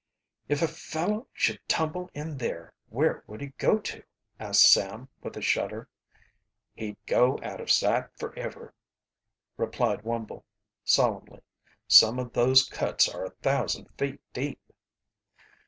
[0.49, 4.01] "If a fellow should tumble in there where would he go to?"
[4.39, 5.87] asked Sam, with a shudder.
[6.73, 8.73] "He'd go out of sight forever,"
[9.57, 10.43] replied Wumble
[10.83, 11.41] solemnly.
[11.87, 14.71] "Some of those cuts are a thousand feet deep."